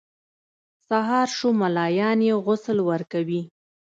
[0.87, 3.41] سهار شو ملایان یې غسل ورکوي.